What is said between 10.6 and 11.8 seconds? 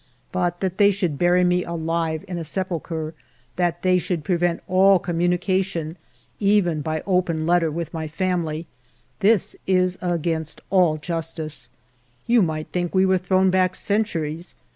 all justice.